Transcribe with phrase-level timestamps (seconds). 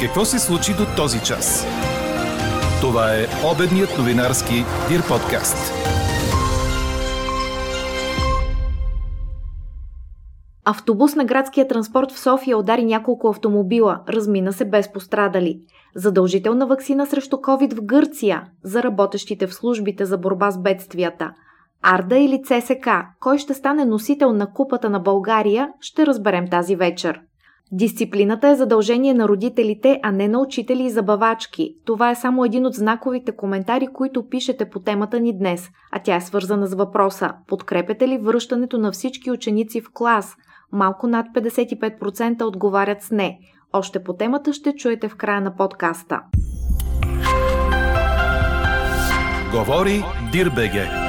[0.00, 1.66] Какво се случи до този час?
[2.80, 4.54] Това е обедният новинарски
[4.88, 5.72] Дир подкаст.
[10.64, 15.60] Автобус на градския транспорт в София удари няколко автомобила, размина се без пострадали.
[15.94, 21.30] Задължителна вакцина срещу COVID в Гърция за работещите в службите за борба с бедствията.
[21.82, 22.88] Арда или ЦСК,
[23.20, 27.20] кой ще стане носител на купата на България, ще разберем тази вечер.
[27.72, 31.74] Дисциплината е задължение на родителите, а не на учители и забавачки.
[31.84, 36.16] Това е само един от знаковите коментари, които пишете по темата ни днес, а тя
[36.16, 40.36] е свързана с въпроса Подкрепете ли връщането на всички ученици в клас?
[40.72, 43.38] Малко над 55% отговарят с не.
[43.72, 46.20] Още по темата ще чуете в края на подкаста.
[49.52, 51.07] Говори Дирбеге.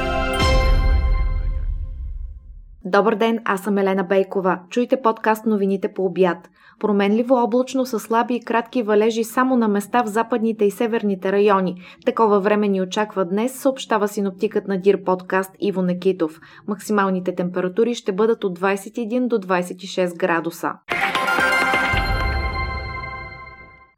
[2.86, 4.60] Добър ден, аз съм Елена Бейкова.
[4.70, 6.50] Чуйте подкаст новините по обяд.
[6.80, 11.82] Променливо облачно с слаби и кратки валежи само на места в западните и северните райони.
[12.06, 16.40] Такова време ни очаква днес, съобщава синоптикът на Дир подкаст Иво Некитов.
[16.68, 20.74] Максималните температури ще бъдат от 21 до 26 градуса.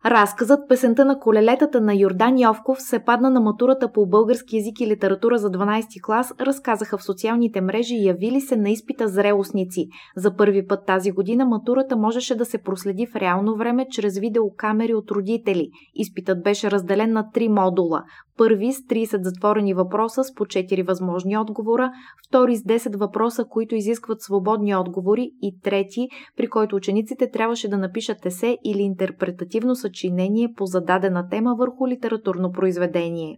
[0.06, 4.88] Разказът песента на колелетата на Йордан Йовков се падна на матурата по български язик и
[4.88, 9.88] литература за 12 клас, разказаха в социалните мрежи и явили се на изпита зрелостници.
[10.16, 14.94] За първи път тази година матурата можеше да се проследи в реално време чрез видеокамери
[14.94, 15.70] от родители.
[15.96, 18.04] Изпитът беше разделен на три модула.
[18.42, 21.92] Първи с 30 затворени въпроса с по 4 възможни отговора,
[22.28, 27.78] втори с 10 въпроса, които изискват свободни отговори и трети, при който учениците трябваше да
[27.78, 33.38] напишат есе или интерпретативно съчинение по зададена тема върху литературно произведение.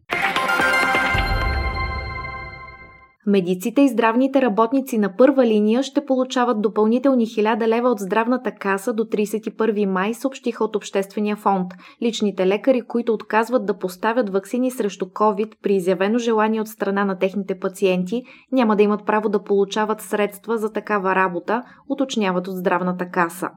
[3.27, 8.93] Медиците и здравните работници на първа линия ще получават допълнителни 1000 лева от здравната каса
[8.93, 11.73] до 31 май, съобщиха от Обществения фонд.
[12.01, 17.19] Личните лекари, които отказват да поставят вакцини срещу COVID при изявено желание от страна на
[17.19, 23.09] техните пациенти, няма да имат право да получават средства за такава работа, уточняват от здравната
[23.09, 23.49] каса.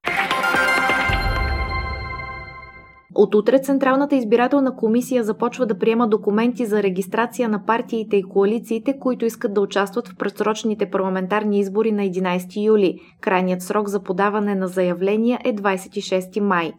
[3.18, 8.98] От утре Централната избирателна комисия започва да приема документи за регистрация на партиите и коалициите,
[8.98, 12.98] които искат да участват в предсрочните парламентарни избори на 11 юли.
[13.20, 16.72] Крайният срок за подаване на заявления е 26 май.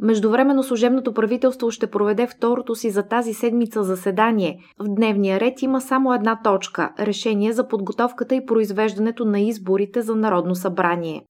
[0.00, 4.58] Междувременно служебното правителство ще проведе второто си за тази седмица заседание.
[4.78, 10.16] В дневния ред има само една точка– решение за подготовката и произвеждането на изборите за
[10.16, 11.22] Народно събрание.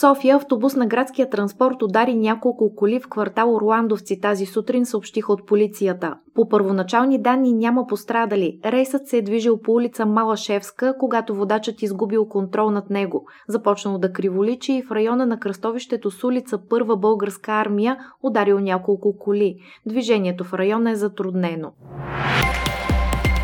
[0.00, 5.46] София автобус на градския транспорт удари няколко коли в квартал Орландовци тази сутрин, съобщиха от
[5.46, 6.14] полицията.
[6.34, 8.60] По първоначални данни няма пострадали.
[8.64, 13.26] Рейсът се е движил по улица Малашевска, когато водачът изгубил контрол над него.
[13.48, 19.18] Започнал да криволичи и в района на кръстовището с улица Първа българска армия ударил няколко
[19.18, 19.56] коли.
[19.86, 21.72] Движението в района е затруднено.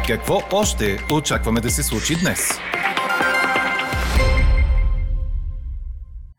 [0.07, 2.59] Какво още очакваме да се случи днес?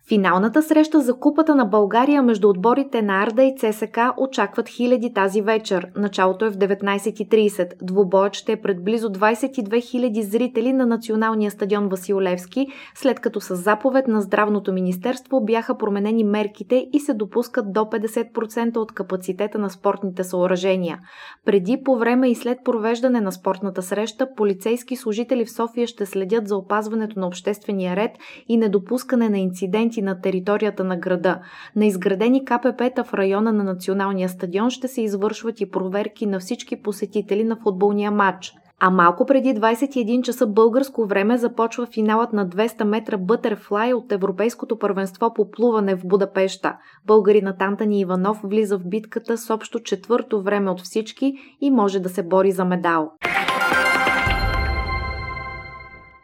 [0.10, 5.42] Финалната среща за купата на България между отборите на Арда и ЦСК очакват хиляди тази
[5.42, 5.88] вечер.
[5.96, 7.74] Началото е в 19.30.
[7.84, 13.42] Двубоят ще е пред близо 22 000 зрители на националния стадион Васил Левски, след като
[13.42, 19.60] с заповед на Здравното министерство бяха променени мерките и се допускат до 50% от капацитета
[19.60, 21.00] на спортните съоръжения.
[21.46, 26.48] Преди, по време и след провеждане на спортната среща, полицейски служители в София ще следят
[26.48, 28.12] за опазването на обществения ред
[28.48, 31.40] и недопускане на инциденти обекти на територията на града.
[31.76, 36.82] На изградени КПП-та в района на националния стадион ще се извършват и проверки на всички
[36.82, 38.54] посетители на футболния матч.
[38.80, 44.78] А малко преди 21 часа българско време започва финалът на 200 метра Бътерфлай от Европейското
[44.78, 46.78] първенство по плуване в Будапешта.
[47.06, 52.10] Българинът Антони Иванов влиза в битката с общо четвърто време от всички и може да
[52.10, 53.12] се бори за медал.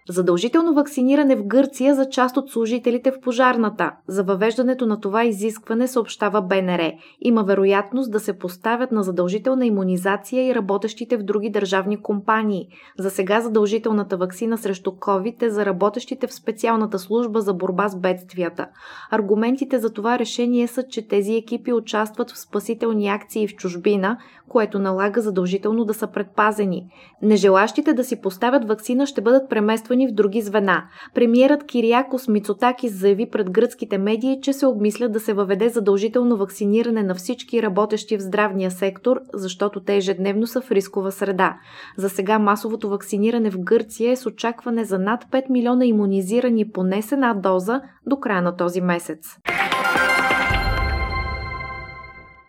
[0.10, 3.92] Задължително вакциниране в Гърция за част от служителите в пожарната.
[4.08, 6.92] За въвеждането на това изискване съобщава БНР.
[7.22, 12.68] Има вероятност да се поставят на задължителна иммунизация и работещите в други държавни компании.
[13.00, 17.96] За сега задължителната вакцина срещу COVID е за работещите в специалната служба за борба с
[17.96, 18.68] бедствията.
[19.12, 24.18] Аргументите за това решение са, че тези екипи участват в спасителни акции в чужбина,
[24.50, 26.86] което налага задължително да са предпазени.
[27.22, 30.84] Нежелащите да си поставят вакцина ще бъдат премествани задействани в други звена.
[31.14, 37.04] Премиерът Кириакос Мицотакис заяви пред гръцките медии, че се обмисля да се въведе задължително вакциниране
[37.04, 41.58] на всички работещи в здравния сектор, защото те ежедневно са в рискова среда.
[41.98, 47.02] За сега масовото вакциниране в Гърция е с очакване за над 5 милиона иммунизирани поне
[47.02, 49.38] с една доза до края на този месец.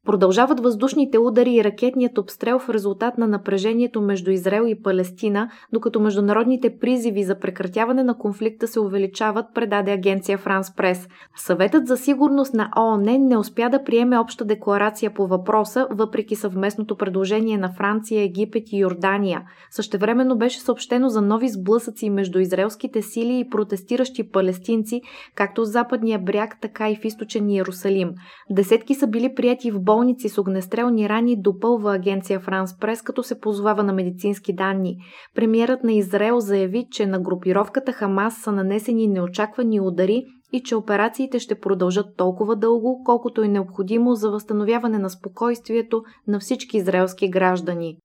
[0.05, 6.01] Продължават въздушните удари и ракетният обстрел в резултат на напрежението между Израел и Палестина, докато
[6.01, 11.09] международните призиви за прекратяване на конфликта се увеличават, предаде агенция Франс Прес.
[11.37, 16.97] Съветът за сигурност на ООН не успя да приеме обща декларация по въпроса, въпреки съвместното
[16.97, 19.43] предложение на Франция, Египет и Йордания.
[19.71, 25.03] Същевременно беше съобщено за нови сблъсъци между израелските сили и протестиращи палестинци,
[25.35, 28.11] както в западния бряг, така и в източен Иерусалим.
[28.51, 33.41] Десетки са били прияти в болници с огнестрелни рани, допълва агенция Франс Прес, като се
[33.41, 34.97] позовава на медицински данни.
[35.35, 41.39] Премьерът на Израел заяви, че на групировката Хамас са нанесени неочаквани удари и че операциите
[41.39, 47.97] ще продължат толкова дълго, колкото е необходимо за възстановяване на спокойствието на всички израелски граждани.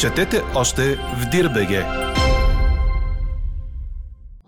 [0.00, 2.07] Четете още в Дирбеге.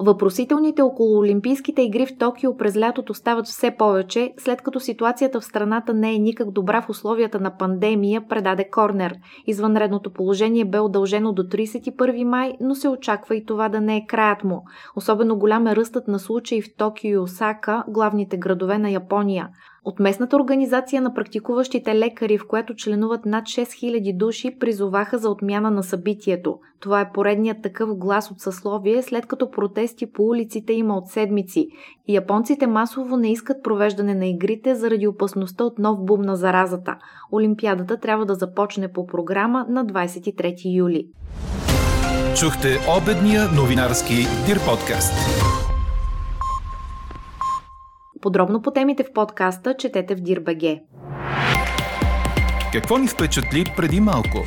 [0.03, 5.45] Въпросителните около Олимпийските игри в Токио през лятото стават все повече, след като ситуацията в
[5.45, 9.15] страната не е никак добра в условията на пандемия, предаде Корнер.
[9.47, 14.07] Извънредното положение бе удължено до 31 май, но се очаква и това да не е
[14.07, 14.65] краят му.
[14.97, 19.49] Особено голям е ръстът на случаи в Токио и Осака, главните градове на Япония.
[19.85, 25.71] От местната организация на практикуващите лекари, в която членуват над 6000 души, призоваха за отмяна
[25.71, 26.59] на събитието.
[26.81, 31.69] Това е поредният такъв глас от съсловие, след като протести по улиците има от седмици.
[32.09, 36.97] Японците масово не искат провеждане на игрите заради опасността от нов бум на заразата.
[37.33, 41.07] Олимпиадата трябва да започне по програма на 23 юли.
[42.37, 42.69] Чухте
[43.03, 44.15] обедния новинарски
[44.47, 45.15] Дир подкаст.
[48.21, 50.83] Подробно по темите в подкаста четете в Дирбаге.
[52.73, 54.39] Какво ни впечатли преди малко?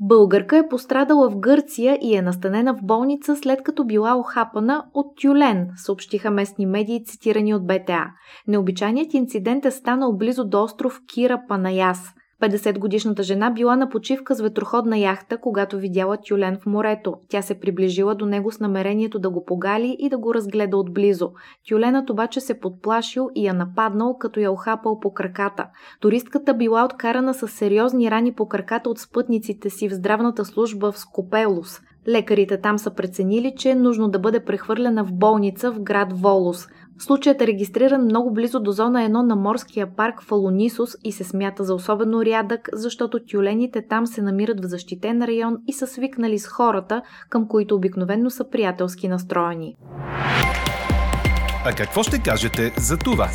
[0.00, 5.06] Българка е пострадала в Гърция и е настанена в болница след като била охапана от
[5.22, 8.06] тюлен, съобщиха местни медии, цитирани от БТА.
[8.48, 11.98] Необичайният инцидент е станал близо до остров Кира Панаяс–
[12.42, 17.14] 50-годишната жена била на почивка с ветроходна яхта, когато видяла тюлен в морето.
[17.28, 21.30] Тя се приближила до него с намерението да го погали и да го разгледа отблизо.
[21.68, 25.66] Тюленът обаче се подплашил и я нападнал, като я охапал по краката.
[26.00, 30.98] Туристката била откарана с сериозни рани по краката от спътниците си в здравната служба в
[30.98, 31.80] Скопелус.
[32.08, 36.68] Лекарите там са преценили, че е нужно да бъде прехвърлена в болница в град Волос.
[36.98, 41.64] Случаят е регистриран много близо до зона 1 на морския парк Фалонисус и се смята
[41.64, 46.46] за особено рядък, защото тюлените там се намират в защитен район и са свикнали с
[46.46, 49.76] хората, към които обикновенно са приятелски настроени.
[51.64, 53.28] А какво ще кажете за това?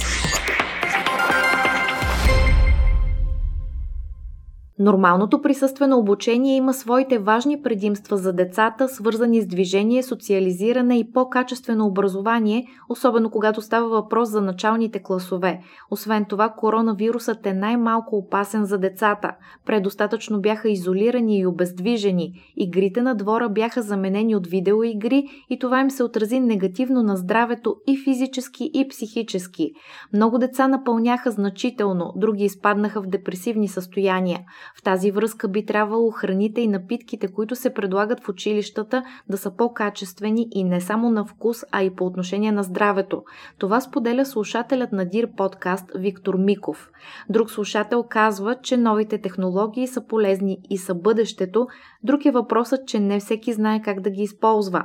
[4.81, 11.86] Нормалното присъствено обучение има своите важни предимства за децата, свързани с движение, социализиране и по-качествено
[11.86, 15.60] образование, особено когато става въпрос за началните класове.
[15.92, 19.31] Освен това, коронавирусът е най-малко опасен за децата.
[19.66, 22.31] Предостатъчно бяха изолирани и обездвижени.
[22.57, 27.75] Игрите на двора бяха заменени от видеоигри и това им се отрази негативно на здравето
[27.88, 29.72] и физически и психически.
[30.13, 34.39] Много деца напълняха значително, други изпаднаха в депресивни състояния.
[34.78, 39.56] В тази връзка би трябвало храните и напитките, които се предлагат в училищата, да са
[39.56, 43.24] по-качествени и не само на вкус, а и по отношение на здравето.
[43.58, 46.90] Това споделя слушателят на Дир подкаст Виктор Миков.
[47.30, 51.68] Друг слушател казва, че новите технологии са полезни и са бъдещето.
[52.04, 54.84] Друг е въпросът, че не всеки знае как да ги използва.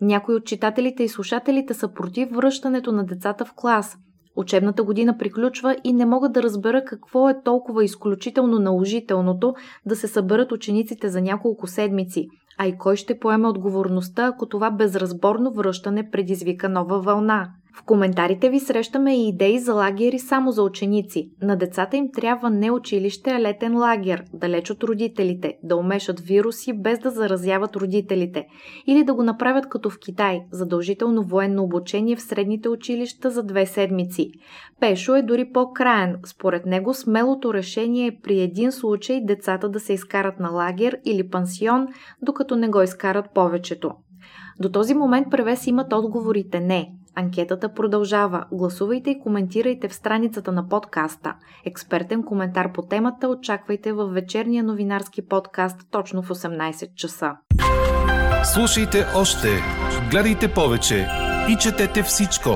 [0.00, 3.98] Някои от читателите и слушателите са против връщането на децата в клас–
[4.38, 9.54] Учебната година приключва и не мога да разбера какво е толкова изключително наложителното
[9.86, 12.28] да се съберат учениците за няколко седмици,
[12.58, 17.48] а и кой ще поеме отговорността, ако това безразборно връщане предизвика нова вълна.
[17.78, 21.30] В коментарите ви срещаме и идеи за лагери само за ученици.
[21.42, 26.72] На децата им трябва не училище, а летен лагер, далеч от родителите, да умешат вируси
[26.72, 28.46] без да заразяват родителите.
[28.86, 33.66] Или да го направят като в Китай, задължително военно обучение в средните училища за две
[33.66, 34.30] седмици.
[34.80, 36.16] Пешо е дори по-краен.
[36.26, 41.28] Според него смелото решение е при един случай децата да се изкарат на лагер или
[41.28, 41.86] пансион,
[42.22, 43.90] докато не го изкарат повечето.
[44.60, 46.97] До този момент превес имат отговорите не.
[47.18, 48.44] Анкетата продължава.
[48.52, 51.34] Гласувайте и коментирайте в страницата на подкаста.
[51.64, 57.32] Експертен коментар по темата очаквайте във вечерния новинарски подкаст точно в 18 часа.
[58.44, 59.48] Слушайте още,
[60.10, 61.08] гледайте повече
[61.48, 62.50] и четете всичко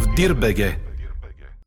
[0.00, 0.89] в Дирбеге.